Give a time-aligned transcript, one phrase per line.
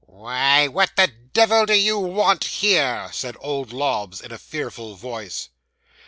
[0.07, 5.49] '"Why, what the devil do you want here?" said old Lobbs, in a fearful voice.